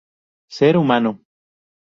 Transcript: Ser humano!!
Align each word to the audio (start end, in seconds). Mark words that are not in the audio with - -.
Ser 0.57 0.77
humano!! 0.77 1.11